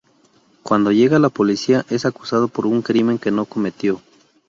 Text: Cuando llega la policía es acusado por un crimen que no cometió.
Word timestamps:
Cuando 0.63 0.91
llega 0.91 1.19
la 1.19 1.29
policía 1.29 1.85
es 1.87 2.07
acusado 2.07 2.47
por 2.47 2.65
un 2.65 2.81
crimen 2.81 3.19
que 3.19 3.29
no 3.29 3.45
cometió. 3.45 4.01